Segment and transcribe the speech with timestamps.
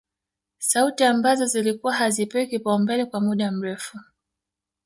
[0.59, 3.99] Sauti ambazo zilikuwa hazipewi kipaumbele kwa muda mrefu